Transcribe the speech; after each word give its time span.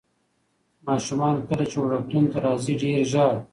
ماشومان 0.87 1.35
کله 1.49 1.65
چې 1.71 1.77
وړکتون 1.79 2.25
ته 2.31 2.37
راځي 2.45 2.73
ډېر 2.81 2.99
ژاړي. 3.11 3.37